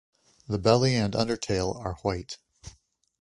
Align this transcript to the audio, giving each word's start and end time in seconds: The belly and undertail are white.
The 0.47 0.57
belly 0.57 0.95
and 0.95 1.13
undertail 1.13 1.75
are 1.75 1.93
white. 2.01 2.39